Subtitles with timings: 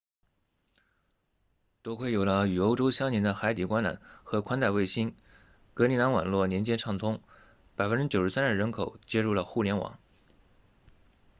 [1.83, 5.15] 多亏有了与欧洲相连的海底光缆和宽带卫星
[5.75, 7.21] 格陵兰网络连接畅通
[7.77, 9.99] 93% 的人口接入了互联网